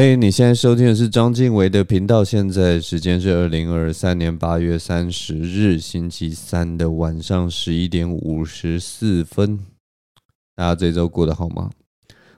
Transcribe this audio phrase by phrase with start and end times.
[0.00, 2.24] 嘿你现在收听的是章晋唯的频道。
[2.24, 9.58] 现在时间是二零二三年八月三十日星期三的晚上十一点五十四分。
[10.54, 11.72] 大家这周过得好吗？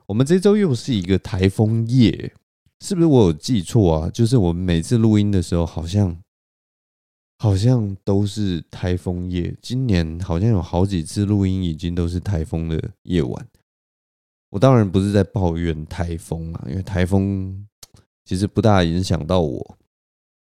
[0.06, 2.32] 我们这周又是一个台风夜，
[2.80, 4.08] 是不是我有记错啊？
[4.08, 6.16] 就是我们每次录音的时候，好像
[7.36, 9.54] 好像都是台风夜。
[9.60, 13.46] 今年好像有好几次录音已经都是台风的夜晚。
[14.50, 17.66] 我当然不是在抱怨台风啊，因为台风
[18.24, 19.78] 其实不大影响到我，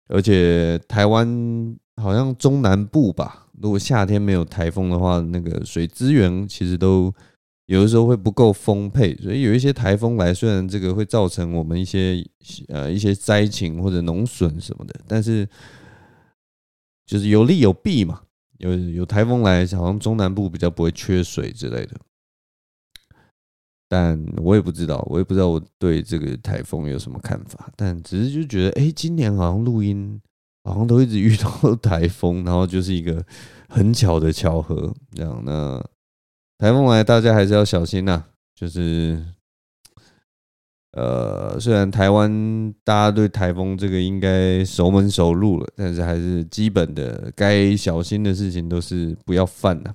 [0.08, 7.14] 而且台湾好像中南部吧，如果夏天没有台风的话，那个水资源其实都
[7.66, 12.26] 有的时候会不够丰沛，所以有一些台风来，虽然这个会造成我们一些
[12.70, 15.48] 呃一些灾情或者农损什么的，但是
[17.06, 18.22] 就是有利有弊嘛，
[18.58, 21.92] 有有台风来，好像中南部比较不会缺水之类的。
[23.94, 27.70] 但我也不知道，我也不知道我对这个台风有什么看法。
[27.76, 30.18] 但只是就觉得，哎，今年好像录音
[30.64, 33.22] 好像都一直遇到台风，然后就是一个
[33.68, 34.94] 很巧的巧合。
[35.14, 35.78] 这样，那
[36.58, 38.24] 台风来，大家还是要小心呐。
[38.56, 39.22] 就是，
[40.94, 49.94] 呃，虽然台湾大家对台风这个应该熟门熟路了，但是还是基本的该小心的事情都是不要犯呐。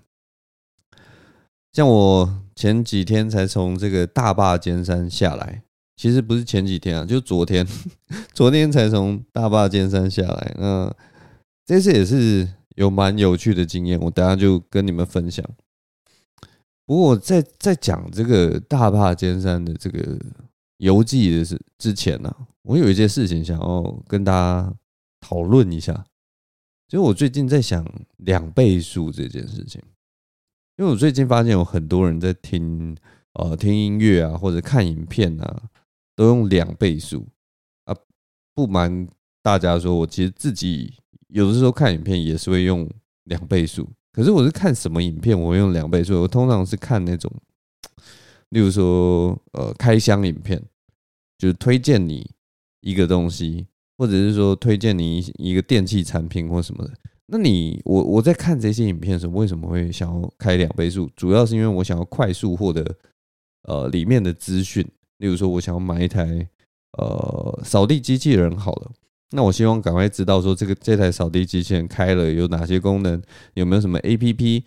[1.73, 2.42] 像我。
[2.57, 5.62] 前几天才从这个大坝尖山下来，
[5.95, 7.67] 其实不是前几天啊，就昨天，
[8.33, 10.55] 昨天才从大坝尖山下来。
[10.59, 10.93] 那
[11.67, 15.45] 这次也是有蛮有趣的经验，我等下就跟你们分享。
[16.87, 20.19] 不过我在在讲这个大坝尖山的这个
[20.79, 24.73] 游记的是之前呢，我有一件事情想要跟大家
[25.20, 25.93] 讨论一下，
[26.89, 27.85] 就是我最近在想
[28.19, 29.83] 两倍速这件事情。
[30.77, 32.95] 因为我最近发现有很多人在听
[33.33, 35.63] 呃听音乐啊，或者看影片啊，
[36.15, 37.27] 都用两倍速
[37.85, 37.97] 啊。
[38.55, 39.09] 不瞒
[39.43, 40.95] 大家说，我其实自己
[41.29, 42.89] 有的时候看影片也是会用
[43.25, 43.89] 两倍速。
[44.13, 46.20] 可是我是看什么影片我会用两倍速？
[46.20, 47.31] 我通常是看那种，
[48.51, 50.63] 例如说呃开箱影片，
[51.39, 52.31] 就是推荐你
[52.83, 53.67] 一个东西，
[53.97, 56.92] 或者是说推荐你一个电器产品或什么的。
[57.29, 61.11] 那你我我在看这些影片的时候，为什么会想要开两倍速？
[61.17, 62.85] 主要是因为我想要快速获得
[63.64, 64.87] 呃里面的资讯。
[65.19, 66.47] 例如说，我想要买一台
[66.98, 68.91] 呃扫地机器人，好了，
[69.31, 73.20] 那我希望赶快知道说这个这台扫地机器人开了有哪些功能，
[73.55, 74.63] 有没有什么 APP，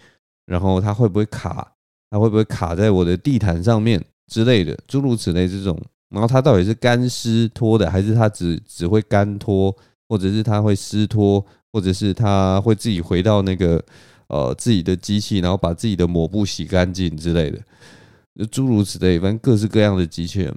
[0.47, 1.75] 然后它会不会卡，
[2.09, 5.79] 它会不会卡在我的地毯上面之类的，诸如此类这种。
[6.09, 9.73] 然后它到底是干湿拖的，还是它只只会干拖，
[10.09, 11.45] 或者是它会湿拖？
[11.71, 13.83] 或者是他会自己回到那个
[14.27, 20.55] 呃自己的机器，然后把自己的抹布洗干净之类的，诸如此类，反正各式各样的机器人，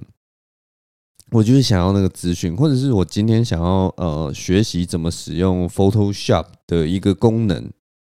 [1.31, 7.71] 我就是想要那个资讯，或者是我今天想要呃学习怎么使用 Photoshop 的一个功能，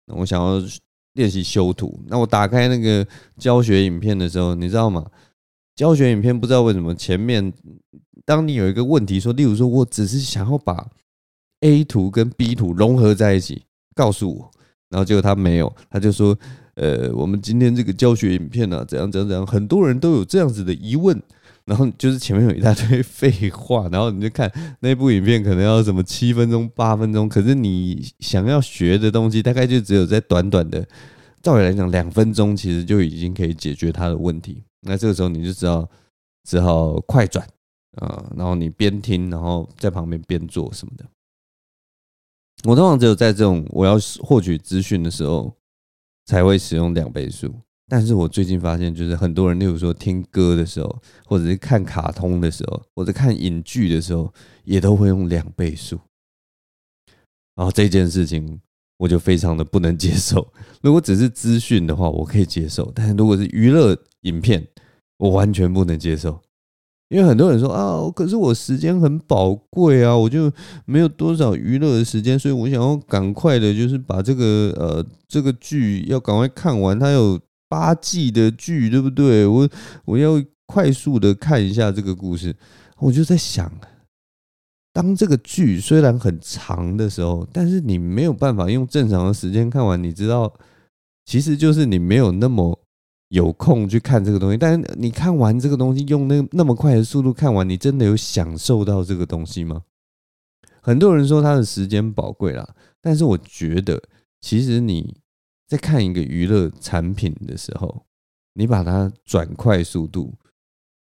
[0.07, 0.63] 我想要
[1.15, 5.05] 练习修图，那我打开那个教学影片的时候，你知道吗？
[5.75, 7.53] 教学影片不知道为什么前面，
[8.25, 10.89] 当你有一个问题说，例如说我只是想要把
[11.61, 13.63] A 图跟 B 图融合在一起，
[13.95, 14.51] 告诉我，
[14.91, 16.37] 然后结果他没有，他就说，
[16.75, 21.21] 呃，我们今天这个教学影片呢，怎样怎样怎样，很多人都有这样子的疑问，
[21.65, 30.87] 然后就是前面有一大堆废话，然后你就看那部影片可能要什么七分钟八分钟，可是你想要学的东西，大概就只有在短短的，
[31.43, 35.89] 照理来讲两分钟，其实就已经可以解决他的问题，那这个时候你就知道
[36.49, 37.45] 只好快转
[37.97, 41.05] 啊，然后你边听，然后在旁边边做什么的。
[42.65, 45.55] 我通常只有在这种我要获取资讯的时候
[46.27, 47.55] 才会使用两倍速，
[47.87, 54.33] 但是我最近发现，就是很多人，例如说听歌的时候，或者是看卡通的时候，或者看影剧的时候，
[54.65, 55.99] 也都会用两倍速。
[57.55, 58.61] 然后这件事情
[58.99, 60.47] 我就非常的不能接受。
[60.83, 64.67] 如果只是资讯的话，我可以接受；但是如果是娱乐影片，
[65.17, 66.41] 我完全不能接受。
[67.09, 70.53] 因为很多人说啊，可是我时间很宝贵啊，我就
[70.85, 74.45] 没有多少娱乐的时间，所以我想要赶快的，就是把这个
[74.77, 76.99] 呃这个剧要赶快看完。
[76.99, 79.47] 它有八季的剧，对不对？
[79.47, 79.67] 我
[80.05, 80.33] 我要
[80.67, 82.55] 快速的看一下这个故事。
[82.99, 83.73] 我就在想，
[84.93, 90.03] 当这个剧虽然很长的时候，但是你没有办法用正常的时间看完。
[90.03, 90.53] 你知道，
[91.25, 92.79] 其实就是你没有那么。
[93.29, 99.83] 有空去看这个东西，但是你看完这个东西，用那那么快的速度看完，你真的有享受到这个东西吗？
[100.81, 104.03] 很多人说他的时间宝贵啦，但是我觉得，
[104.41, 105.21] 其实你
[105.67, 108.07] 在看一个娱乐产品的时候，
[108.55, 110.33] 你把它转快速度，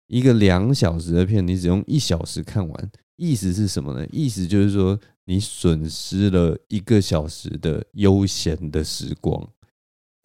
[0.08, 4.04] 一个两小时的片，你只用一小时看完，意思是什么呢？
[4.10, 9.48] 意思就是说，你损失了一个小时的悠闲的时光，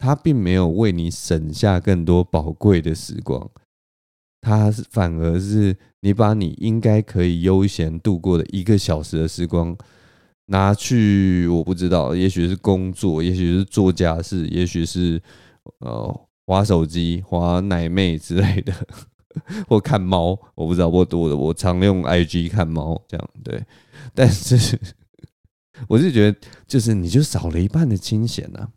[0.02, 3.48] 他并没有为你省下更多宝贵的时光，
[4.40, 9.76] 他反而是你把你应该可以悠闲度过的一个小时的时光
[10.46, 15.22] 拿去，我不知道，也许是工作，也许是做家事，也许是
[15.78, 18.74] 呃滑手机、滑奶妹之类的。
[19.68, 23.64] 或看猫，我不知道，我我我常用 IG 看猫，这样对。
[24.12, 24.76] 但是，
[25.88, 28.68] 我是觉得，就是你就少了一半的清闲呐。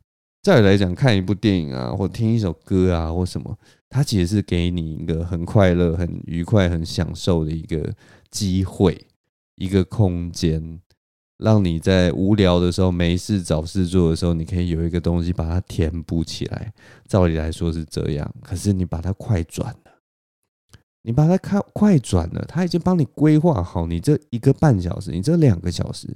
[0.46, 3.58] 再来讲，看一部电影啊，或听一首歌啊，或什么，
[3.90, 7.92] 它其实是给你一个很快乐、很愉快、很享受的一个
[8.30, 9.08] 机会，
[9.56, 10.80] 一个空间，
[11.40, 16.72] 让你在无聊的时候、没事找事做的时候，你可以有一个东西把它填补起来。
[17.08, 19.92] 照理来说是这样，可是你把它快转了。
[21.02, 26.08] 你把它开快转了，他已经帮你规划好，你这一个半小时，你这两个小时，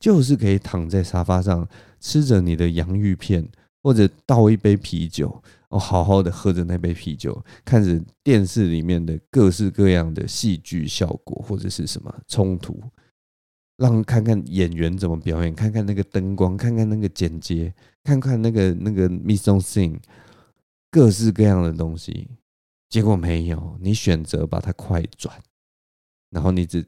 [0.00, 1.68] 就是可以躺在沙发上
[2.00, 3.48] 吃着你的洋芋片，
[3.82, 12.80] 或者倒一杯啤酒，哦，好好的喝着那杯啤酒，看着电视里面的各式各样的戏剧效果，或者是什么冲突，
[13.76, 17.72] 让看看演员怎么表演，看看那个灯光，看看那个剪接，
[18.02, 19.98] 看看那个那个 mise en scène，
[20.90, 22.28] 各式各样的东西。
[22.88, 25.38] 结果没有，你选择把它快转，
[26.30, 26.82] 然后你只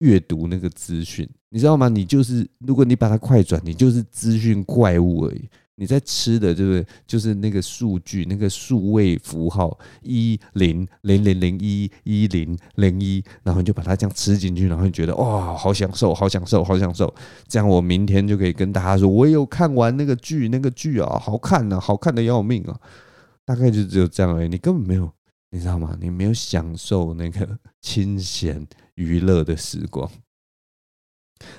[0.00, 1.88] 阅读那个资讯，你知道吗？
[1.88, 5.48] 你就是，如果你把它快转，你就是资讯怪物而已。
[5.80, 17.12] 你在吃的就是就是那个数据，那个数位符号一零零零零一一零零一，然后你就把它这样吃进去，然后你觉得哇，好享受，好享受，好享受。
[17.48, 22.78] 这样我明天就可以跟大家说，我有看完那个剧，那个剧啊，好看啊，好看的要命啊。
[23.46, 25.10] 大概就只有这样而已，你根本没有。
[25.52, 25.96] 你知道吗？
[26.00, 30.08] 你没有享受那个清闲娱乐的时光。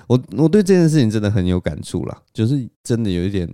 [0.06, 3.46] 我我对这件事情真的很有感触啦，就是真的有一点，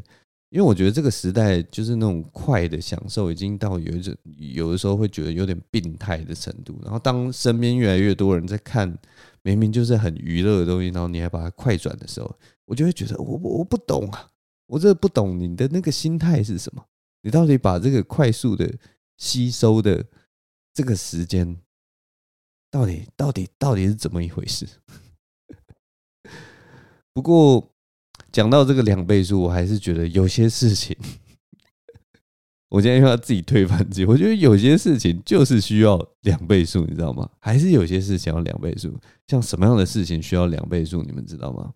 [0.51, 6.79] 因为我觉得这个时代就是那种快的享受，已经到有一种有的时候会觉得有点病态的程度。
[6.83, 8.97] 然后当身边越来越多人在看
[9.43, 12.35] 明明就是很娱乐的东西，然后你还把它快转的时候，
[12.65, 14.31] 我就会觉得我我不懂啊，
[14.67, 16.85] 我真的不懂你的那个心态是什么？
[17.23, 18.73] 你到底把这个快速的
[19.17, 20.05] 吸收的。
[20.75, 21.57] 这个时间
[22.71, 24.65] 到底到底到底是怎么一回事？
[27.13, 27.75] 不过
[28.33, 30.97] 讲到这个两倍数，我还是觉得有些事情，
[32.71, 34.05] 我今天又要自己推翻自己。
[34.05, 37.29] 我觉得有些事情就是需要两倍数，你知道吗？
[37.39, 38.95] 还是有些事情要两倍数？
[39.27, 41.03] 像什么样的事情需要两倍数？
[41.03, 41.73] 你们知道吗？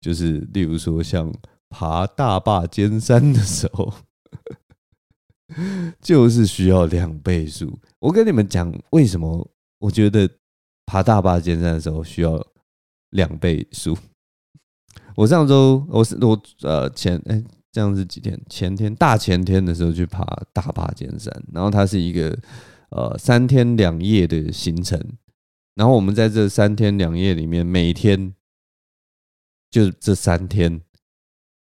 [0.00, 1.32] 就是例如说，像
[1.68, 3.92] 爬大坝尖山的时候。
[6.00, 7.76] 就是需要两倍数。
[7.98, 9.50] 我跟你们讲，为什么
[9.80, 10.30] 我觉得
[10.86, 12.40] 爬大坝尖山的时候需要
[13.10, 13.98] 两倍数？
[15.16, 17.42] 我上周我是我呃前哎、
[17.72, 18.40] 这样是几天？
[18.48, 22.36] 前天大前天的时候去爬大霸尖山，然后它是一个
[22.90, 25.00] 呃三天两夜的行程。
[25.74, 28.34] 然后我们在这三天两夜里面，每天
[29.70, 30.80] 就这三天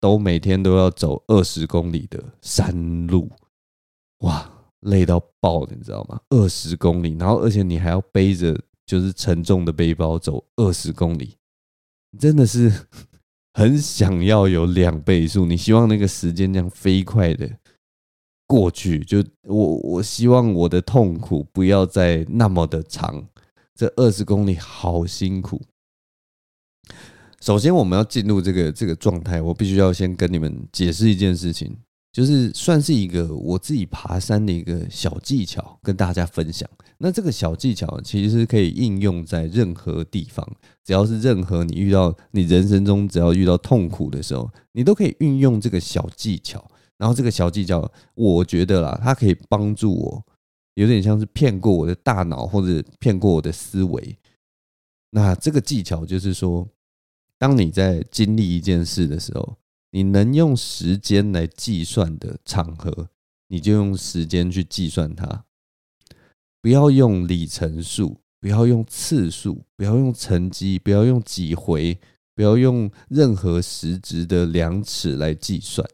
[0.01, 3.31] 都每天都要走二十公里的山路。
[4.19, 4.51] 哇，
[4.81, 6.21] 累到爆，你知道吗？
[6.31, 11.37] 二十公里，然后而且你还要背着就是沉重的背包走二十公里，
[12.19, 12.71] 真的是
[13.55, 15.47] 很想要有两倍速。
[15.47, 17.51] 你希望那个时间这样飞快的
[18.47, 23.27] 过去，就我我希望我的痛苦不要再那么的长。
[23.75, 25.61] 这二十公里好辛苦。
[27.41, 31.77] 首先，我们要进入这个这个状态，我必须要先跟你们解释一件事情。
[32.13, 36.69] 就是算是一个我自己爬山的一个小技巧，跟大家分享。
[36.99, 40.47] 那这个小技巧其实可以应用在任何地方，
[40.85, 46.63] 只要是任何你遇到你人生中只要遇到痛苦的时候，你都可以运用这个小技巧。
[46.99, 50.25] 然后这个小技巧，我觉得啦，它可以帮助我，
[50.75, 54.19] 有点像是骗过我的大脑或者骗过我的思维。
[55.11, 56.69] 那这个技巧就是说，
[57.39, 59.57] 当你在经历一件事的时候。
[59.93, 63.09] 你能用时间来计算的场合，
[63.49, 65.45] 你就用时间去计算它，
[66.61, 71.99] 不要用里程数，不要用次数，不要用成绩，不要用几回，
[72.35, 75.87] 不要用任何实质的量尺来计算。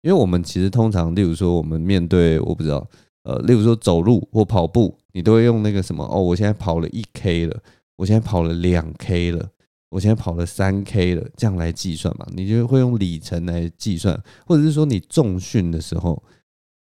[0.00, 2.88] 因为我们其实通常，例如说，我们面对我不知道，
[3.24, 7.62] 呃，例如说走路或跑步，你都会用那个什么哦，我现在跑了一 K 了，
[7.96, 9.50] 我现在跑了两 K 了。
[9.94, 12.26] 我现在跑了三 K 了，这样来计算嘛？
[12.32, 16.20] 你就会用里程来计算，或者是说你重训的时候，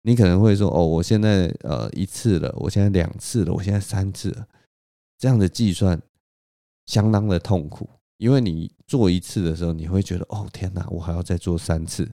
[0.03, 4.47] 你可能会说：“哦，我现在呃一次了，我现在两次了，我现在三次了。”
[5.19, 6.01] 这样的计算
[6.87, 12.09] 相当的痛苦，因为你做一次的时候，你会觉得：“哦，天哪，我还要再做三次。”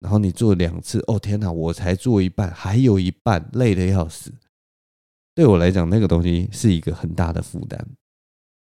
[0.00, 4.32] 然后你做两次，哦，天哪，我才做一半，还有一半，累得要死。
[5.34, 7.86] 对我来讲，那个东西是一个很大的负担。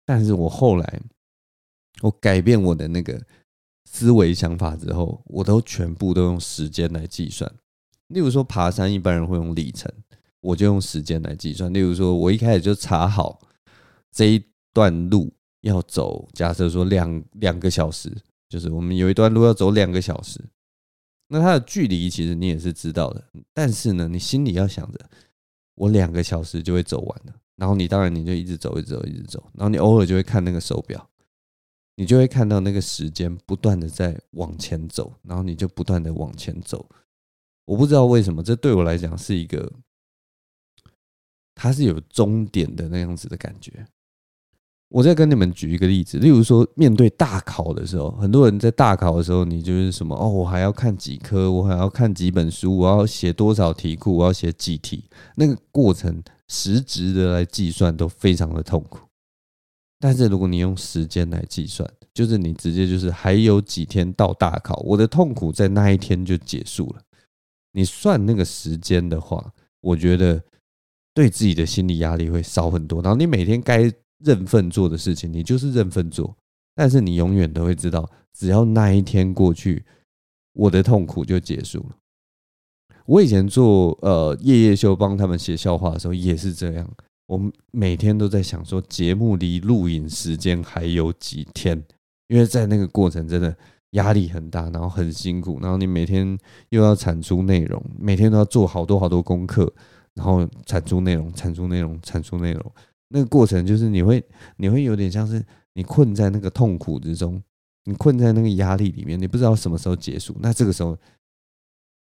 [0.05, 1.01] 但是我后来，
[2.05, 3.19] 我改变我的那个
[3.87, 7.51] 思维想法之后，我都全部都用时间来计算。
[8.09, 9.91] 例如说爬山，一般人会用里程，
[10.41, 11.73] 我就用时间来计算。
[11.73, 13.41] 例如说，我一开始就查好
[14.13, 14.45] 这一
[14.75, 15.33] 段路
[15.63, 18.15] 要走，假设说两两个小时，
[18.51, 20.39] 就是我们有一段路要走两个小时，
[21.29, 24.99] 那它的距离其实你也是知道的，但是呢，你心里要想着，
[25.75, 31.09] 我两个小时就会走完了，然后你当然你就一直走，一直走，一直走，然后你偶尔就会看那个手表，
[31.97, 36.89] 你就会看到那个时间不断的在往前走，然后你就不断的往前走。
[37.65, 39.73] 我不知道为什么，这对我来讲是一个，
[41.55, 43.87] 它是有终点的那样子的感觉。
[44.89, 59.04] 我再跟你们举一个例子，例如说，面对大考的时候，很多人在大考的时候，你就是什么哦，我还要看几科，我还要看几本书，我要写多少题库，我要写几题，那个过程实质的来计算都非常的痛苦。
[60.05, 67.01] 但是如果你用时间来计算，就是你直接就是还有几天到大考，我的痛苦在那一天就结束了。
[67.73, 70.43] 你算那个时间的话，我觉得
[71.15, 73.01] 对自己的心理压力会少很多。
[73.01, 76.37] 然后你每天该认份做的事情，你就是认份做。
[76.75, 79.87] 但是你永远都会知道，只要那一天过去，
[80.53, 81.97] 我的痛苦就结束了。
[83.07, 86.95] 我以前做呃夜夜秀帮他们写笑话的时候也是这样，
[87.27, 91.83] 我每天都在想说，节目离录影时间还有几天，
[92.29, 93.57] 因为在那个过程真的。
[93.95, 96.37] 压力很大，然后很辛苦，然后你每天
[96.71, 99.73] 又要产出内容，每天都要做好多好多功课，
[100.15, 102.73] 然后产出内容，产出内容，产出内容。
[103.11, 104.21] 那个过程就是你会，
[104.57, 105.41] 你会有点像是
[105.75, 107.41] 你困在那个痛苦之中，
[107.85, 110.37] 你困在那个压力里面，你不知道什么时候结束。
[110.41, 110.99] 那这个时候，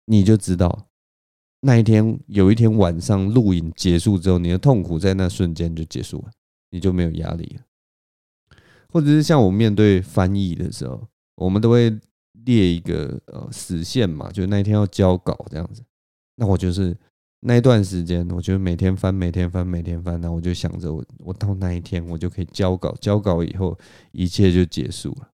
[0.07, 0.89] 你就知道
[1.61, 6.31] 那一天有一天晚上录影结束之后，你的痛苦在那瞬间就结束了，
[6.71, 7.63] 你就没有压力了。
[8.89, 11.07] 或者是像我面对翻译的时候。
[11.41, 11.97] 我们都会
[12.47, 15.81] 列一个呃死线嘛，就那一天要交稿这样子。
[16.35, 16.99] 那我就是
[17.39, 20.21] 那一段时间，我就每天翻，每天翻，每天翻。
[20.21, 22.93] 那我就想着，我我到那一天，我就可以交稿。
[23.01, 23.79] 交稿以后，
[24.11, 25.31] 一切就结束了。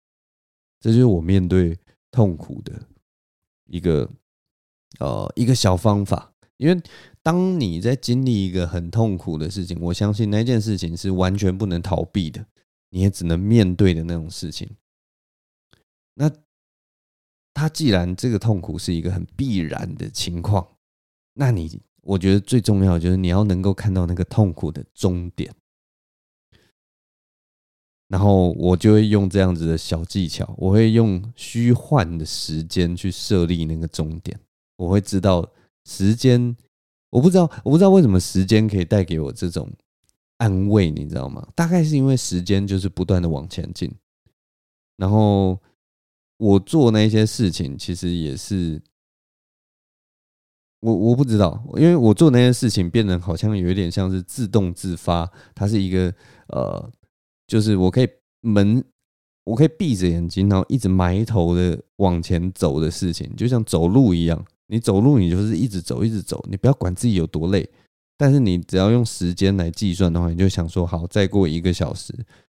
[0.79, 1.77] 这就是我面对
[2.11, 2.81] 痛苦的
[3.65, 4.09] 一个
[4.99, 6.33] 呃一个小方法。
[6.57, 6.81] 因为
[7.23, 12.45] 当你在经历一个很痛苦的事情，我相信那件事情是完全不能逃避的，
[12.89, 14.69] 你也只能面对的那种事情。
[16.15, 16.29] 那
[17.53, 20.67] 他既然这个痛苦是一个很必然的情况，
[21.35, 25.55] 那你我觉得最重要就是你要能够看到那个痛苦的终点。
[28.09, 34.37] 然后我就会用这样子的小技巧，我会用虚幻的时间去设立那个终点。
[34.79, 35.47] 我会知道
[35.85, 36.55] 时间，
[37.11, 39.69] 我不知道，我不知道为什么时间可以带给我这种
[40.37, 41.47] 安慰，你知道吗？
[41.53, 43.93] 大概是因为时间就是不断的往前进，
[44.97, 45.59] 然后。
[46.41, 48.81] 我做那些事情，其实也是
[50.79, 56.15] 我我不知道，因为我做那些事情，变得好像有一点像是自动自发，它是一个
[56.47, 56.89] 呃，
[57.45, 58.07] 就是我可以
[58.39, 58.81] 门，
[59.43, 64.45] 我可以闭着眼睛，然后一直埋头的往前走的事情，就像走路一样。
[64.69, 67.67] 你走路，你就是一直走，一直走，你不要管自己有多累，
[68.15, 72.13] 但是你只要用时间来计算的话，你就想说，好，再过一个小时，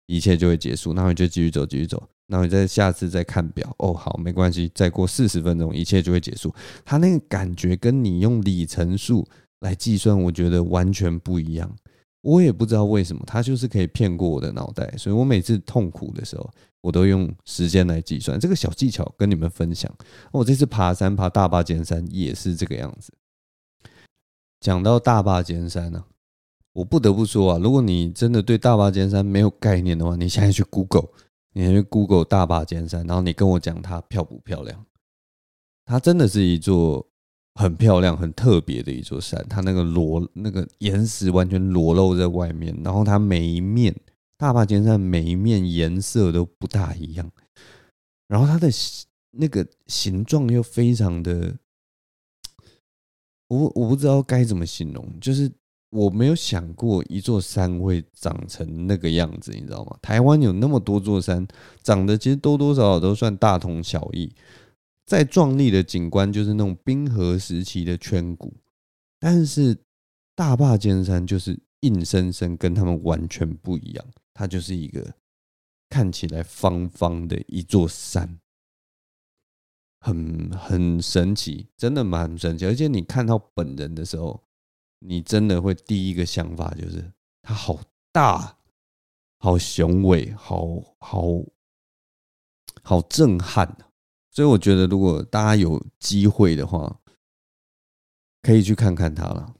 [0.07, 2.03] 一切就会结束，然后你就继续走，继续走。
[2.29, 6.55] 然后你再下次再看表哦，好，没关系，再过四十分钟，一切就会结束。
[6.85, 9.27] 他那个感觉跟你用里程数
[9.61, 11.75] 来计算，我觉得完全不一样。
[12.23, 14.93] 我也不知道为什么，他就是可以骗过我的脑袋。
[14.97, 16.51] 所以我每次痛苦的时候，
[16.81, 18.41] 我都用时间来计算。
[18.41, 19.93] 这个小技巧跟你们分享。
[20.33, 23.13] 我这次爬山，爬大坝尖山也是这个样子。
[24.61, 26.05] 讲到大坝尖山呢，
[26.73, 31.09] 我不得不说啊，如果你真的对大坝尖山没有概念的话，你现在去 Google。
[31.55, 34.87] 你去 Google 大坝尖山，然后你跟我讲它漂不漂亮？
[35.85, 37.07] 它真的是一座
[37.55, 39.45] 很漂亮、很特别的一座山。
[39.49, 43.95] 它那个裸那个岩石完全裸露在外面，然后它每一面
[44.37, 47.31] 大霸尖山每一面颜色都不大一样，
[48.29, 48.69] 然后它的
[49.33, 51.57] 那个形状又非常的，
[53.49, 55.51] 我我不知道该怎么形容，就是。
[55.95, 59.95] 我没有想过一座山会长成那个样子，你知道吗？
[60.01, 61.47] 台湾有那么多座山，
[61.83, 64.35] 长得其实多多少少都算大同小异，
[65.05, 68.55] 再壮丽的景观就是那种冰河时期的圈谷，
[69.19, 69.77] 但是
[70.35, 75.15] 大坝尖山就是硬生生跟他们完全不一样，它就是一个
[75.89, 78.39] 看起来方方的一座山，
[80.01, 82.65] 很很神奇，真的蛮神奇。
[82.65, 84.43] 而且你看到本人的时候，
[85.01, 87.81] 你真的会第一个想法就是它好
[88.13, 88.57] 大，
[89.39, 91.25] 好雄伟，好好
[92.83, 93.77] 好震撼。
[94.33, 96.99] 所以我觉得，如果大家有机会的话，
[98.41, 99.55] 可以去看看它了。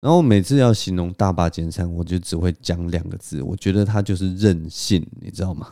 [0.00, 5.70] 然后每次要形容大霸尖山，我就只会讲两个字，我觉得它就是任性，你知道吗？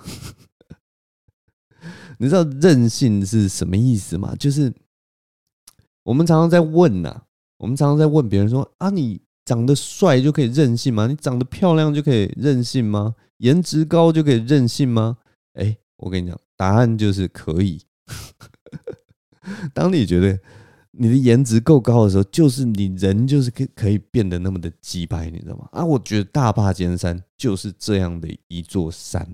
[2.19, 4.37] 你知道任性是什么意思吗？
[4.39, 4.73] 就是
[6.03, 7.23] 我们常常在问呐，
[7.57, 11.07] 我们常常在问别人说啊，你长得帅就可以任性吗？
[11.07, 13.15] 你长得漂亮就可以任性吗？
[13.39, 15.17] 颜值高就可以任性吗？
[15.55, 16.39] 哎，我跟你讲。
[16.61, 17.81] 答案就是可以。
[19.73, 20.38] 当你觉得
[20.90, 25.67] 你的颜值够高的时候，就是你人就是可可以变得那么的鸡掰，你知道吗？
[25.73, 29.26] 啊，我觉得大坝尖山就是这样的一座山。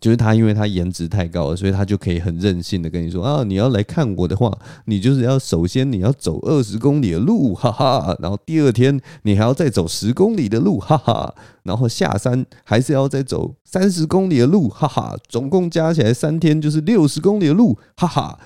[0.00, 4.50] 就是他，因为他颜值太高了，所以他就可以很任性的跟你说啊，你要来看我的话，
[4.86, 18.40] 你就是要首先你要走二十公里的路，哈哈，然后第二天你还要再走十公里的路，哈哈，然后下山还是要再走三十公里的路，哈哈，总共加起来三天就是六十公里的路，哈哈，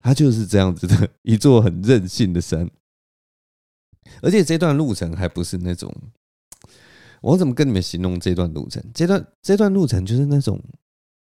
[0.00, 2.70] 他就是这样子的一座很任性的山，
[4.22, 5.94] 而且这段路程还不是那种。
[7.20, 8.82] 我怎么跟你们形容这段路程？
[8.94, 10.62] 这段这段路程就是那种，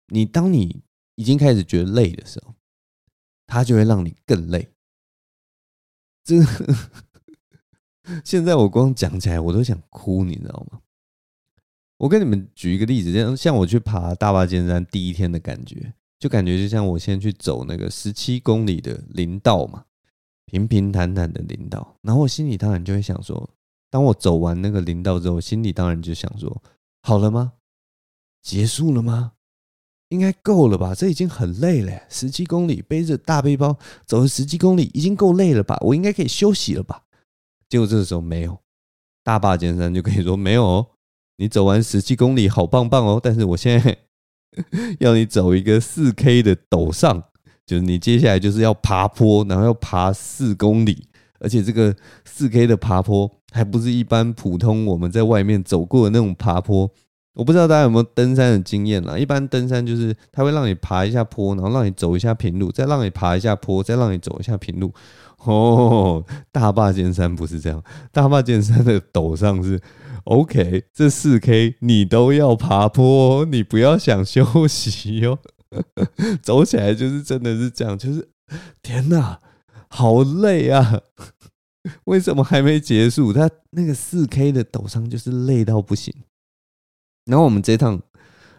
[0.08, 0.82] 你当你
[1.14, 2.54] 已经开始觉得累的时候，
[3.46, 4.68] 它就会让你更累。
[6.22, 6.36] 这
[8.24, 10.80] 现在我光讲起来我都想哭，你知道吗？
[11.96, 19.84] 我跟你们举一个例子，像像我去爬大巴尖山第一天的感觉，就感觉就像我先去走那个十七公里的林道嘛，
[20.44, 23.50] 平平坦坦的林道，然后我心里当然就会想说。
[23.90, 26.62] 当我走完那个林道之后，心里当然就想说：
[27.02, 27.54] 好了吗？
[28.40, 29.32] 结束了吗？
[30.08, 30.94] 应该够了吧？
[30.94, 35.76] 这已经很累了，十七公里背着大背包走了十七公里，已经够累了吧？
[35.82, 37.02] 我应该可以休息了吧？
[37.68, 38.58] 结果这个时候没有，
[39.22, 40.86] 大坝尖山就可以说没有哦。
[41.36, 43.20] 你走完十七公里，好棒棒哦！
[43.22, 43.96] 但是我现在
[44.98, 47.22] 要你走一个四 K 的陡上，
[47.64, 51.06] 就是你接下来就是要爬坡，然后要爬四公里。
[51.40, 56.88] 而且这个四 K 的爬坡还不是一般普通我们在外面走过的那种爬坡。
[57.34, 59.16] 我不知道大家有没有登山的经验啦。
[59.16, 64.92] 一般登山就是他会让你爬一下坡，然后让你走一下平路，再让你爬一下坡，再让你走一下平路。
[65.44, 66.22] 哦，
[66.52, 69.80] 大坝尖山不是这样，大坝尖山的陡上是
[70.24, 75.38] OK，这四 K 你都要爬坡，哦你不要想休息哟。
[76.42, 78.28] 走起来就是真的是这样，就是
[78.82, 79.38] 天哪！
[79.90, 81.02] 好累啊！
[82.04, 83.32] 为什么还没结束？
[83.32, 86.14] 他那个四 K 的抖上就是累到不行。
[87.24, 88.00] 然后我们这趟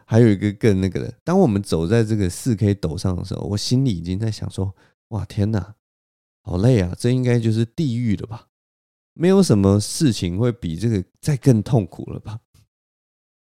[0.06, 4.76] 还有一个更那个的，当我们走在这个四 K 抖上的时候，我心里已经在想说：
[5.10, 5.76] 哇，天哪，
[6.44, 6.94] 好累啊！
[6.98, 8.48] 这应该就是地狱了吧？
[9.14, 12.40] 没有什么事情会比这个再更痛苦了吧？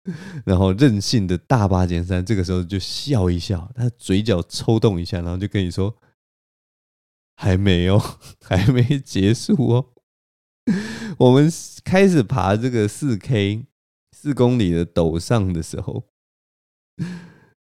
[0.44, 5.96] 然后任性的大八减三这个时候就笑一笑，他嘴角抽动一下，然后就跟你说。
[7.42, 7.98] 还没有，
[8.44, 9.86] 还没结束哦。
[11.16, 11.50] 我们
[11.82, 13.64] 开始爬这个四 K
[14.14, 16.04] 四公里的陡上的时候，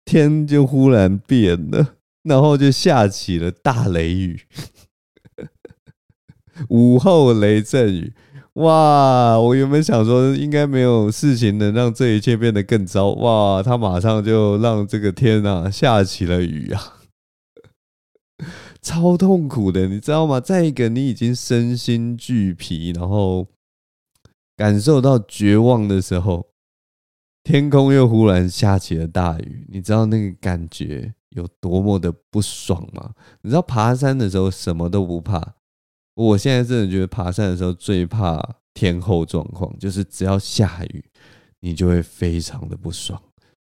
[0.07, 4.40] 天就忽然变了，然后就下起了大雷雨，
[6.70, 8.14] 午后雷阵雨。
[8.54, 9.38] 哇！
[9.38, 13.11] 我原本想说应该没有事情能让这一切变得更糟。
[13.11, 13.62] 哇！
[13.62, 16.98] 他马上就让这个天啊下起了雨啊。
[18.81, 20.41] 超痛苦的，你知道吗？
[20.41, 23.47] 再一个，你已经身心俱疲，然后
[24.57, 26.47] 感受到绝望的时候，
[27.43, 33.14] 天空又忽然下起了大雨，你知道那个感觉有多么的不爽吗？
[33.43, 35.55] 你知道爬山的时候什么都不怕，
[36.14, 38.41] 我现在真的觉得爬山的时候最怕
[38.73, 41.05] 天候状况，就是只要下雨，
[41.61, 43.21] 你就会非常的不爽。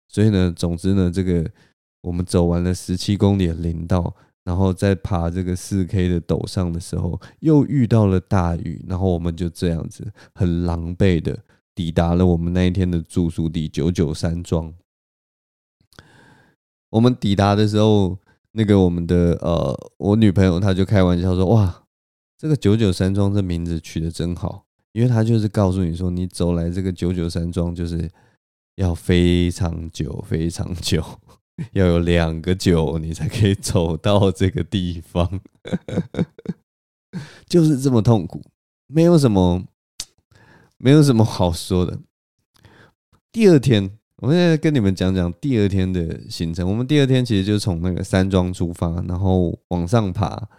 [0.10, 1.49] 所以呢，总之呢，这个
[2.01, 4.13] 我们走完了十七公里的林道。
[4.45, 11.38] 然后在爬这个四 K 的陡上的时候，又遇到了大雨，然后我们就这样子很狼狈的
[11.73, 14.71] 抵达了我们那一天的住宿地九九山庄。
[16.91, 18.17] 我们抵达的时候，
[18.51, 21.84] 那个我们的呃，我女朋友她就开玩笑说：“哇，
[22.38, 28.10] 这个九九山庄这名字取得真好，因为她就是告诉你说，你走来这个九九山庄就是
[28.75, 31.03] 要非常久，非常久。”
[31.71, 35.39] 要有两个九，你才可以走到这个地方，
[37.47, 38.41] 就是这么痛苦，
[38.87, 39.63] 没有什么，
[40.77, 41.99] 没有什么好说的。
[43.31, 46.69] 第二天，我现在跟你们讲讲第二天的行程。
[46.69, 50.49] 我们第二天其实就从那个山庄出发，然后往上爬，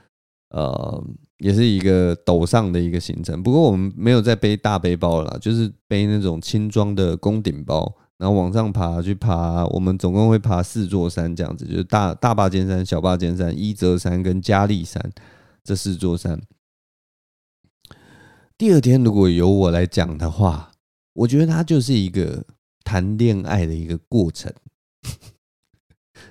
[0.51, 1.05] 呃，
[1.39, 3.43] 也是一个陡上的一个行程。
[3.43, 7.95] 不过我们没有再背大背包了，就是背那种轻装的攻顶包。
[8.19, 15.13] 然后往上爬，去爬，我们总共会爬四座山，这样子，就是大大霸尖山、小霸尖山、一泽山跟加利山
[15.63, 16.41] 这四座山。
[18.57, 20.73] 第二天如果由我来讲的话，
[21.13, 22.47] 我觉得它就是一个
[22.85, 24.51] 谈恋爱的一个过程。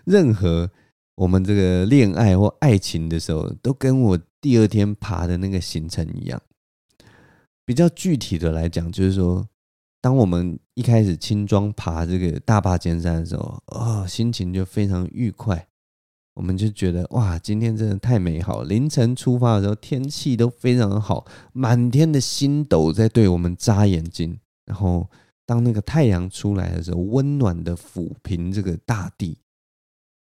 [0.05, 0.71] 任何
[1.13, 6.41] 我们这个恋爱或爱情的时候，都跟我第二天爬的那个行程一样。
[7.63, 9.47] 比较具体的来讲，就是说。
[10.05, 15.67] 当我们一开始轻装爬这个大坝尖山的时候，哦，心情就非常愉快。
[16.35, 18.61] 我们就觉得哇，今天真的太美好。
[18.61, 24.39] 凌晨出发的时候，天气都非常好，满天的星斗在对我们眨眼睛。
[24.67, 25.09] 然后
[25.43, 29.39] 当那个太阳出来的时候，温暖的抚平这个大地，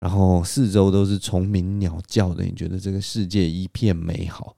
[0.00, 4.56] 然后四周都是虫鸣鸟叫的，你觉得这个世界一片美好，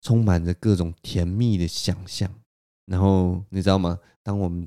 [0.00, 2.32] 充满着各种甜蜜的想象。
[2.86, 3.98] 然后你知道吗？
[4.22, 4.66] 当我们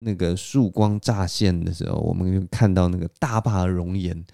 [0.00, 4.24] 那个曙光乍现的时候，我们就看到那个大坝的容颜，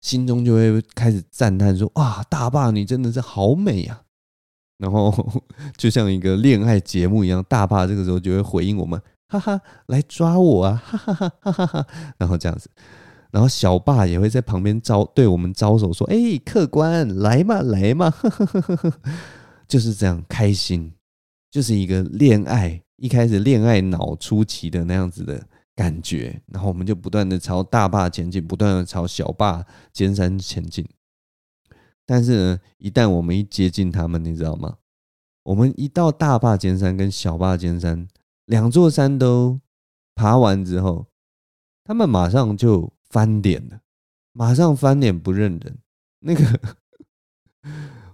[0.00, 4.02] 心中就会开始赞叹说：“哇，大坝你真的是好美啊！”
[4.78, 5.14] 然后
[5.76, 11.86] 就像一个恋爱节目一样，大坝这个时候就会回应我们：“哈哈，来抓我啊！”哈哈哈哈哈哈。
[12.18, 12.68] 然后这样子，
[13.30, 18.92] 然后小霸也会在旁边招对我们招手说：“哎，客官来嘛，来嘛！”呵呵呵呵，
[19.68, 20.92] 就是这样开心。
[21.50, 30.86] 就是一个恋爱一开始恋爱脑初期的那样子的感觉，然后我们就不断的朝大坝前进，不断的朝小坝尖山前进。
[32.04, 34.78] 但是呢，一旦我们一接近他们，你知道吗？
[35.42, 38.08] 我们一到大坝尖山跟小坝尖山
[38.46, 39.60] 两座山都
[40.14, 41.06] 爬完之后，
[41.84, 43.80] 他们马上就翻脸了，
[44.32, 45.78] 马上翻脸不认人，
[46.20, 46.60] 那个。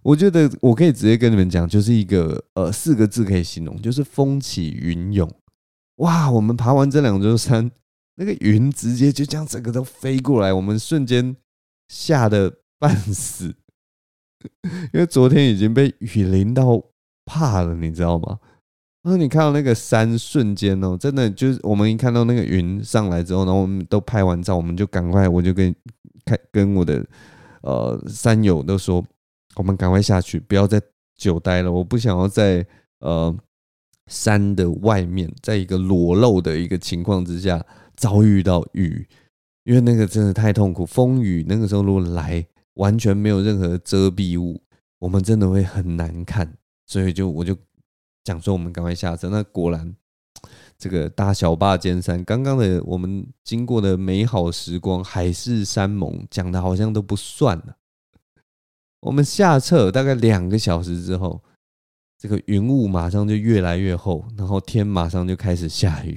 [0.03, 5.31] 我觉得我可以直接跟你们讲，就是一个呃四个字可以形容，就是风起云涌。
[5.97, 7.71] 哇，我们爬完这两座山，
[8.17, 11.37] 那个云直接就这样整个都飞过来，我们瞬间
[11.89, 13.55] 吓得半死，
[14.93, 16.83] 因为昨天已经被雨淋到
[17.25, 18.41] 怕了，你知道吗？
[19.05, 25.73] 然后你看到那个山瞬间哦，真的就是我们一看到那个云上来之后，然后我们都拍完照，我们就赶快，我就跟
[26.25, 27.07] 开跟我的
[27.63, 29.05] 呃山友都说。
[29.57, 30.81] 我们赶快下去，不要再
[31.17, 31.71] 久待了。
[31.71, 32.67] 我不想要在
[33.01, 33.35] 呃
[34.07, 37.65] 山的外面，在一个裸露的一个情况之下
[37.97, 39.07] 遭遇到雨，
[39.65, 40.85] 因为那个真的太痛苦。
[40.87, 44.63] 风雨那个时候如果来，完全没有任何遮蔽物，
[44.99, 46.57] 我们真的会很难看。
[46.87, 47.57] 所以就我就
[48.25, 49.29] 讲说，我们赶快下车。
[49.29, 49.95] 那果然，
[50.79, 57.77] 这个大小霸尖山刚刚的我们经过的美好时光，海誓山盟讲的好像都不算了。
[59.03, 61.43] 我们下撤大概两个小时之后，
[62.17, 66.17] 这个云雾马上就越来越厚，然后天马上就开始下雨。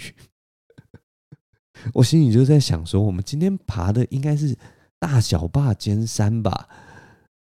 [1.94, 4.56] 我心里就在想说，我们今天爬的应该是
[5.00, 6.68] 大小坝尖山吧？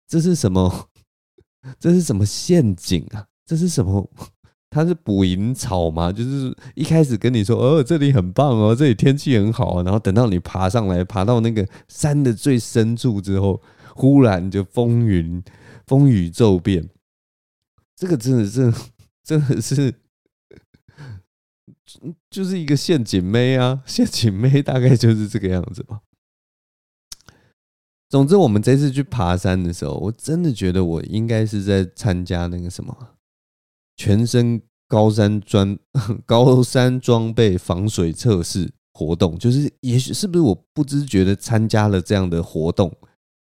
[0.06, 0.88] 这是什么？
[1.78, 3.26] 这是什么陷阱啊？
[3.44, 4.08] 这是什么？
[4.70, 6.12] 它是捕蝇草吗？
[6.12, 13.60] 就是一开始跟你说，哦，这里很棒哦，这里天气很好，然后等到你爬上来，爬到那个山的最深处之后。
[13.94, 15.42] 忽然就风云
[15.86, 16.88] 风雨骤变，
[17.96, 18.72] 这个真的是
[19.22, 19.94] 真的是，
[22.30, 23.82] 就是一个陷阱妹啊！
[23.86, 26.00] 陷阱妹大概就是这个样子吧。
[28.08, 33.16] 总之，我们这次去爬山的时候，我真的觉得我应该是在参加那个什么
[33.96, 35.78] 全身高山装
[36.26, 42.94] 高山装备防水测试活动，就是也许是不是我不知觉的参加了这样的活动。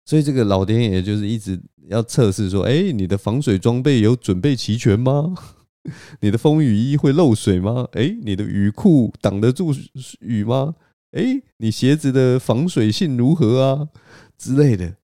[0.05, 5.35] 所以这个老天爷就是一直要测试说，哎，你的防水装备有准备齐全吗？
[6.21, 7.87] 你的风雨衣会漏水吗？
[7.93, 9.73] 哎，你的雨裤挡得住
[10.21, 10.75] 雨吗？
[11.13, 13.89] 哎，你鞋子的防水性如何啊？
[14.37, 14.97] 之类的，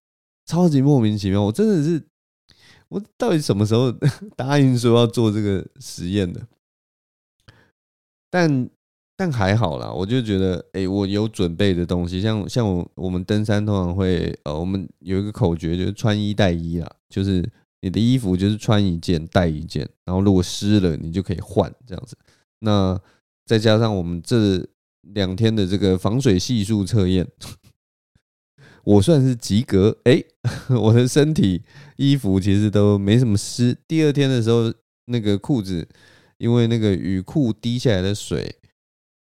[0.45, 1.43] 超级莫名其妙。
[1.43, 2.01] 我真的是，
[2.89, 3.91] 我到底什么时候
[4.35, 6.47] 答应说要做这个实验的？
[8.29, 8.69] 但。
[9.19, 17.43] 但还好啦，我就觉得，哎，我有准备的东西，像像我我们登山通常会，呃，我们有一个口诀，就是穿衣带衣啦，就是
[17.81, 22.15] 你的衣服就是穿一件带一件，然后如果湿了，你就可以换这样子。
[22.59, 22.97] 那
[23.45, 24.65] 再加上我们这
[25.01, 27.27] 两天的这个防水系数测验，
[28.85, 29.97] 我算是及格。
[30.05, 30.23] 哎，
[30.81, 31.61] 我的身体
[31.97, 33.77] 衣服其实都没什么湿。
[33.85, 34.73] 第二天的时候，
[35.07, 35.85] 那个裤子
[36.37, 38.55] 因为那个雨裤滴下来的水，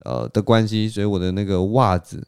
[0.06, 2.26] 呃的关系，所以我的那个袜子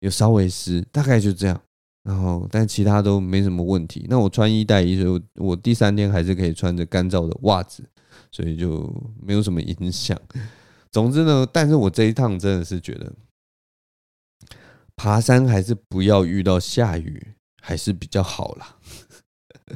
[0.00, 1.60] 有稍微湿，大概就这样。
[2.04, 4.06] 然后，但其他都没什么问题。
[4.08, 7.84] 那我穿衣带衣，所以我第三天还是可以穿着干燥的袜子，
[8.30, 8.90] 所以就
[9.20, 10.18] 没有什么影响。
[10.90, 13.12] 总之呢，但是我这一趟真的是觉得，
[14.96, 18.78] 爬山还是不要遇到下雨，还是比较好啦。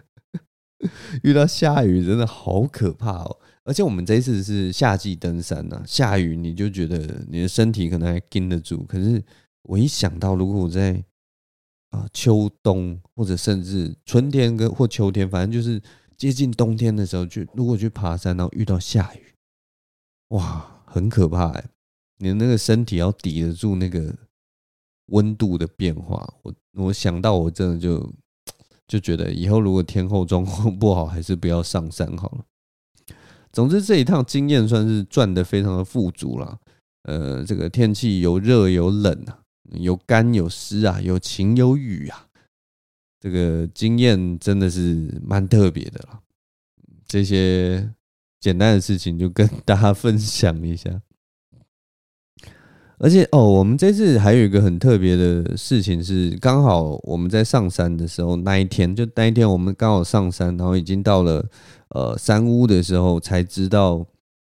[1.22, 3.38] 遇到下雨真的好可怕哦！
[3.64, 8.82] 而且我们这一次是夏季登山呐，下雨你就觉得你的身体可能还经得住。
[8.84, 9.22] 可是
[9.62, 11.04] 我一想到，如果我在
[11.90, 15.80] 啊，秋冬或者甚至春天跟或秋天，反正就是
[16.16, 19.34] 接近冬天的时候去，如果去爬山，然后遇到下雨，
[20.28, 21.64] 哇，很可怕哎！
[22.18, 24.14] 你的那个身体要抵得住那个
[25.06, 26.34] 温度的变化。
[26.42, 28.12] 我我想到我真的就
[28.88, 32.44] 就觉得，以后如果天候状况不好，还是不要上山好了。
[33.52, 36.58] 总之这一趟经验算是赚得非常的富足了。
[37.02, 39.38] 呃，这个天气有热有冷啊。
[39.76, 42.26] 有干有湿啊，有晴有雨啊，
[43.18, 46.20] 这个经验真的是蛮特别的了。
[47.06, 47.90] 这些
[48.38, 51.00] 简单的事情就跟大家分享一下。
[53.02, 61.44] 而且哦，我们这次还有一个很特别的事情是，刚好我们在上山的时候那一天，就那一天我们刚好上山，然后已经到了
[61.88, 64.06] 呃山屋的时候，才知道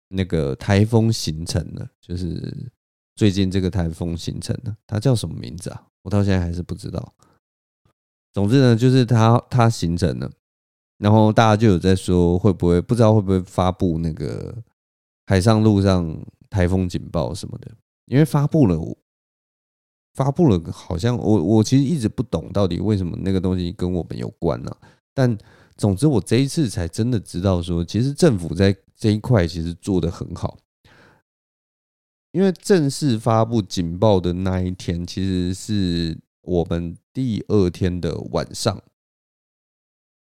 [0.09, 2.71] 那个台风形成了，就是。
[3.15, 5.83] 最近这个台风形成的，它叫什么名字啊？
[6.01, 7.13] 我到现在还是不知道。
[8.33, 10.27] 总之呢，就是它它形成了，
[10.97, 14.55] 然后大家就有在说会不会不知道会不会发布那个
[15.27, 17.67] 海上路上台风警报什么的，
[18.05, 18.77] 因为发布了，
[20.13, 24.75] 发布了，好像我我其实一直不懂到底为什么那个东西跟我们有关呢？
[25.13, 25.37] 但
[25.75, 30.57] 总之我这一次才真的知道说，其实政府在这一块其实做得很好。
[32.31, 38.81] 因为正式发布警报的那一天，其实是我们第二天的晚上。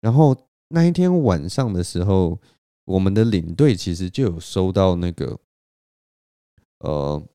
[0.02, 0.36] 然后
[0.68, 2.42] 那一天晚上的时候，
[2.84, 5.40] 我们的领队其实就有收到那个，
[6.80, 7.26] 呃，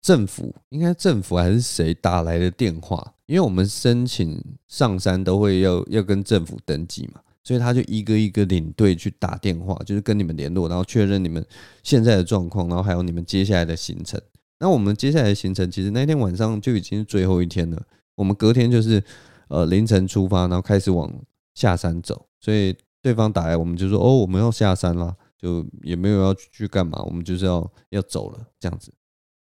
[0.00, 3.14] 政府应该政府还是谁打来的电话？
[3.26, 7.20] 因为我们申请上山都会要要跟政府登记嘛。
[7.42, 11.44] 所以他就一个一个领队去打电话，就是跟你们联络，然后确认你们
[11.82, 14.20] 现在的状况，然后还有你们接下来的行程。
[14.58, 17.82] 那我们接下来的行程，其实那天晚上就已经是最后一天了。
[18.14, 19.02] 我们隔天就是
[19.48, 21.10] 呃凌晨出发，然后开始往
[21.54, 22.26] 下山走。
[22.38, 28.92] 所以对方打来，我们就说哦，我们要下山了，就也没有要去干嘛，我们就是要要走了这样子。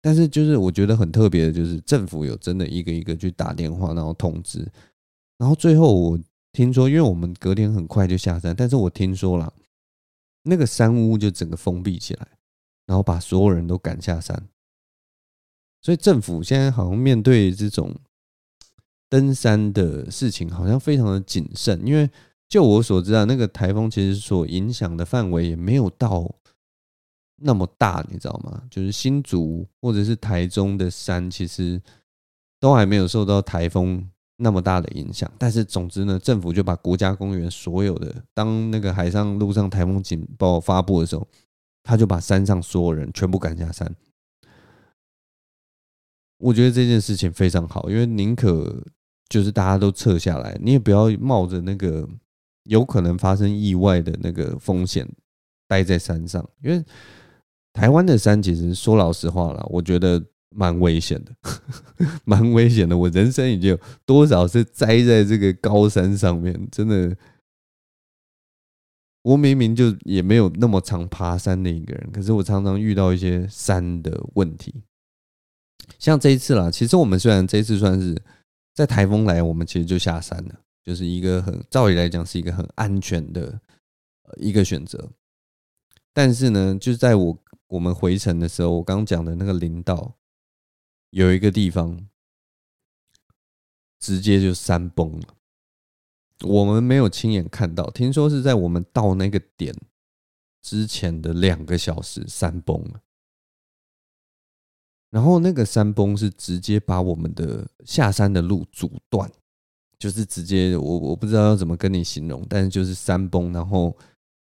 [0.00, 4.66] 但是就是我觉得很特别的，就是政府有真的一个一个去打电话，然后通知，
[5.38, 6.18] 然后最后我。
[6.52, 9.52] 听说，因为我们隔天很快就下山，但是我听说了，
[10.44, 12.26] 那个山屋就整个封闭起来，
[12.86, 14.48] 然后把所有人都赶下山。
[15.82, 17.94] 所以政府现在好像面对这种
[19.10, 21.86] 登山的事情，好像非常的谨慎。
[21.86, 22.08] 因为
[22.48, 26.34] 就我所知道，那个台风其实所影响的范围也没有到
[27.36, 28.62] 那么大，你知道吗？
[28.70, 31.80] 就是新竹或者是台中的山，其实
[32.58, 34.08] 都还没有受到台风。
[34.38, 41.26] 那么大的影响，但是总之呢，政府就把国家公园所有的，当那个海上、路上台风警报发布的时候，
[41.82, 43.90] 他就把山上所有人全部赶下山。
[46.36, 48.84] 我觉得这件事情非常好，因为宁可
[49.30, 52.06] 就是大家都撤下来，你也不要冒着那个
[52.64, 55.08] 有可能发生意外的那个风险
[55.66, 56.84] 待在山上，因为
[57.76, 60.24] 台湾的山其实说老实话了，我觉得。
[60.58, 61.36] 蛮危险的，
[62.24, 62.96] 蛮危险的。
[62.96, 66.56] 我人生已经有多少次栽在这个高山上面？
[66.72, 67.14] 真的，
[69.20, 74.82] 我明明就也没有那么常爬山的一个人，可是我常常遇到一些山的问题。
[75.98, 78.16] 像这一次啦，其实我们虽然这一次算是
[78.72, 83.60] 在台风来，我们其实就下山了，就是一个很，照理来讲是一个很安全的
[84.36, 85.10] 一个选择。
[86.14, 87.36] 但是呢，就在我
[87.68, 90.16] 我们回程的时候，我刚讲的那个林道。
[91.10, 92.08] 有一个地方
[93.98, 95.34] 直接就山崩了，
[96.42, 99.74] 我们没有亲眼看到，听说是在我们到那个点
[100.60, 103.00] 之前的两个小时山崩了。
[105.10, 109.30] 然后那个山崩是直接把我们的下山的路阻断，
[109.98, 113.96] 就是直接我我不知道要怎么跟你形容，但是就是山崩，然后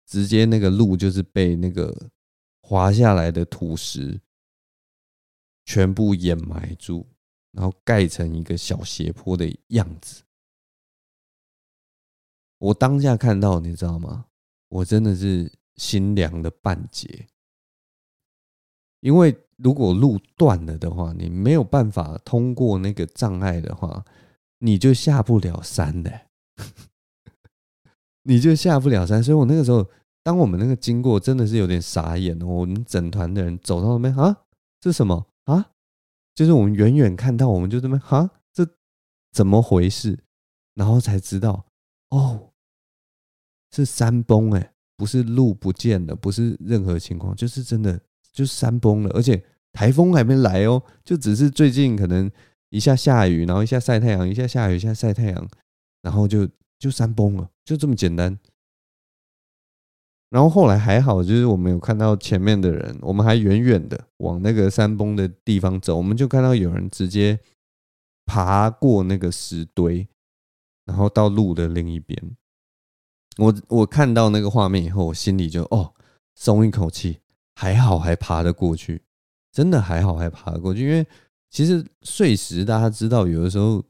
[0.05, 1.93] 直接那个路就是被那个
[2.63, 4.19] 滑下来的土石。
[5.65, 7.05] 全部掩埋住，
[7.53, 10.21] 然后盖成一个小斜坡的样子。
[12.57, 14.25] 我当下看到，你知道吗？
[14.67, 17.27] 我真的是心凉了半截，
[18.99, 24.03] 因为如果路断了的话，你没有办法通过那个障碍的话，
[24.57, 26.27] 你就下不了山的，
[28.23, 29.23] 你就下不了山。
[29.23, 29.89] 所以我那个时候，
[30.23, 32.45] 当我们那个经过，真的是有点傻眼哦。
[32.45, 34.45] 我们整团的人走到那边啊，
[34.79, 35.71] 这是什么啊？
[36.33, 38.65] 就是我们远远看到，我们就这么啊，这
[39.31, 40.17] 怎么回事？
[40.73, 41.65] 然后才知道
[42.09, 42.49] 哦。
[43.75, 47.99] 是山崩哎，不是路不见了，不是任何情况，就是真的
[48.31, 52.29] 就山崩了，而且台风还没来哦，就只是最近可能
[52.69, 55.49] 一下下雨，然后一下晒太阳，一下下雨，一下晒太阳，
[56.03, 58.37] 然后就就山崩了，就这么简单。
[60.33, 67.39] 然后后来还好，就是我们有看到前面的人，我们还远远的往那个山崩的地方走，我们就看到有人直接
[68.25, 70.07] 爬过那个石堆，
[70.85, 72.35] 然后到路的另一边。
[73.37, 75.93] 我我看到那个画面以后，我心里就哦
[76.33, 77.19] 松一口气，
[77.53, 79.03] 还好还爬得过去，
[79.51, 80.81] 真的还好还爬得过去。
[80.81, 81.05] 因为
[81.51, 83.83] 其实碎石大家知道，有的时候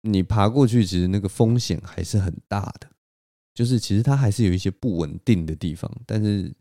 [0.00, 2.88] 你爬过去，其实那个风险还是很大的，
[3.54, 5.90] 就是其实它还是有一些不稳定的地方。
[6.06, 6.52] 但是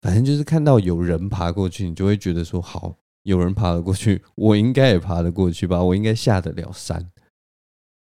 [0.00, 7.10] 反正就是看到有人爬过去，你就会觉得说好，有人爬得过去，我应该也爬得过去吧，我应该下得了山。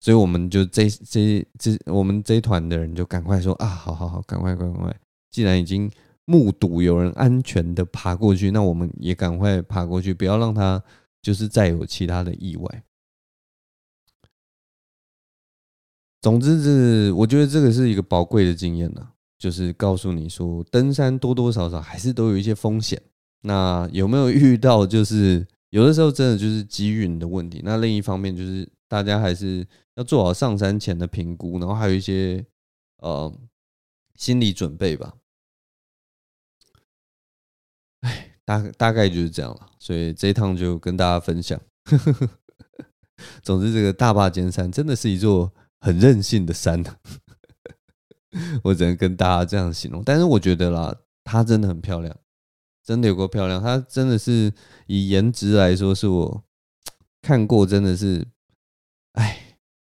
[0.00, 4.94] 所以我们就这这这，我们这一团的人就赶快说啊，好好好，赶快赶快！
[5.30, 5.90] 既然已经
[6.26, 10.82] 目睹有人安全的爬过去，那我们也赶快爬过去，不要让他
[11.22, 12.82] 就是再有其他的意外。
[16.24, 19.06] 总之是，我觉得这个是一个宝贵的经验呢，
[19.38, 22.98] 就是告诉你说，登山多多少少还是都有一些风险。
[23.42, 24.86] 那有没有遇到？
[24.86, 27.60] 就是有的时候真的就是机运的问题。
[27.62, 29.66] 那另一方面就是大家还是。
[29.96, 32.44] 要做好上山前的评估，然后还有一些
[32.96, 33.32] 呃
[34.16, 35.14] 心理准备吧。
[38.00, 41.60] 哎，大大概就是这样了，所以这一趟就跟大家分享。
[43.44, 46.82] 总之，这个大霸尖山真的是一座很任性的山，
[48.64, 50.02] 我只能跟大家这样形容。
[50.02, 52.16] 但是我觉得啦，它真的很漂亮，
[52.82, 53.62] 真的有够漂亮。
[53.62, 54.50] 它真的是
[54.86, 56.42] 以颜值来说，是我
[57.20, 58.26] 看过真的是，
[59.12, 59.40] 哎。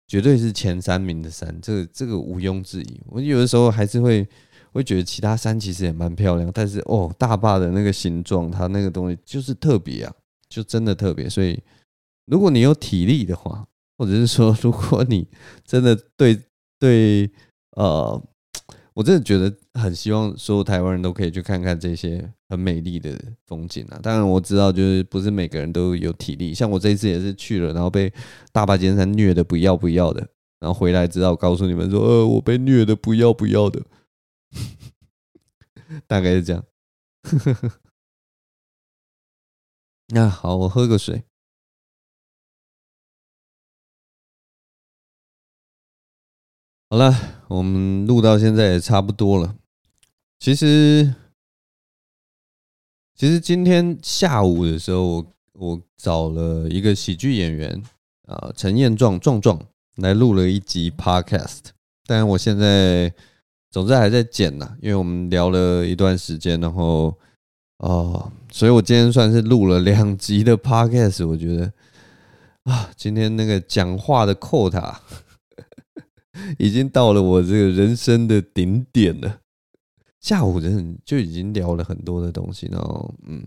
[0.08, 3.00] 绝对是前三名的山，这个这个毋庸置疑。
[3.06, 4.28] 我有的时候还是会
[4.74, 10.14] 会觉得其他山其实也蛮漂亮，但是哦，大坝的那个形状，它那个东西就是特别啊，
[10.50, 11.30] 就真的特别。
[11.30, 11.58] 所以，
[12.26, 13.66] 如果你有体力的话，
[14.02, 15.28] 或者是说，如果你
[15.64, 16.42] 真的对
[16.80, 17.30] 对
[17.78, 18.20] 呃。
[18.94, 23.98] 我真的觉得很希望所有台湾人都可以去看看这些很美丽的风景啊！
[24.04, 26.54] 当然我知道，就是不是每个人都有体力。
[26.54, 28.14] 像我这一次也是去了，然后被
[28.52, 30.28] 大霸尖山虐的不要不要的，
[30.60, 33.82] 然后回来之后告诉你们说，呃，我被虐的不要不要的，
[36.06, 36.66] 大概是这样。
[40.14, 41.24] 那好，我喝个水。
[46.92, 47.16] 好了，
[47.48, 49.56] 我们录到现在也差不多了。
[50.42, 51.16] 其实，
[53.16, 57.82] 其实今天下午的时候，我我找了一个喜剧演员
[58.28, 59.58] 啊，陈彦壮壮壮
[60.02, 61.60] 来录了一集 Podcast。
[62.06, 63.14] 但我现在
[63.70, 67.18] 总之还在剪呢，因为我们聊了一段时间，然后
[67.78, 71.26] 哦，所以我今天算是录了两集的 Podcast。
[71.26, 71.72] 我觉得
[72.64, 74.98] 啊，今天那个讲话的 quota。
[76.58, 79.40] 已经到了我这个人生的顶点了。
[80.20, 83.44] 下午人就已经聊了很多的东西，然后嗯，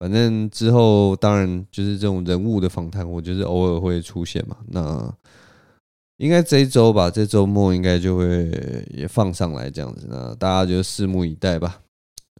[0.00, 4.56] 反正之后当然就是这种人物的访谈，我就是偶尔会出现嘛。
[4.66, 5.14] 那
[6.16, 10.06] 应该这一周吧，这周末应该就会也放上来这样子。
[10.10, 11.80] 那大家就拭目以待吧。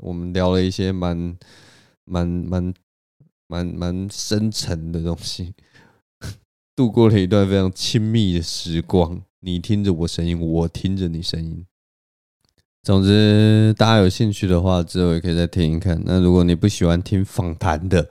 [0.01, 1.37] 我们聊了一些蛮
[2.05, 2.75] 蛮蛮
[3.47, 5.55] 蛮蛮深沉的东西，
[6.75, 9.23] 度过了一段非常亲密的时光。
[9.45, 11.67] 你听着我声音，我听着你声音。
[12.85, 16.01] 总之，大家有兴趣的话，之后也可以再听一看。
[16.05, 18.09] 那如果你不喜欢听访谈的，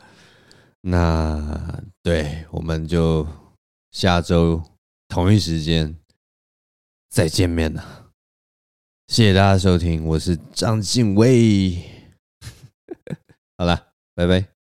[0.82, 3.26] 那对，我们就
[3.92, 4.62] 下周
[5.08, 5.96] 同一时间
[7.10, 8.12] 再见面了。
[9.08, 11.82] 谢谢大家收听，我是张晋唯。
[13.58, 14.61] 好了，拜拜。